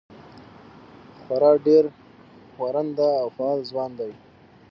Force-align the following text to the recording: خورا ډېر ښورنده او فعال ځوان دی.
خورا 1.23 1.51
ډېر 1.67 1.83
ښورنده 2.55 3.07
او 3.21 3.27
فعال 3.35 3.59
ځوان 3.69 3.91
دی. 3.99 4.11